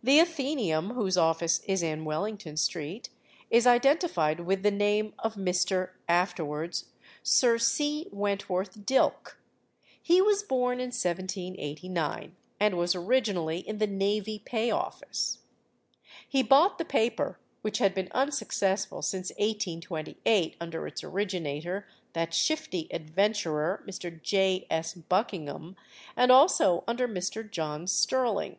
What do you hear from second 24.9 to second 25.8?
Buckingham,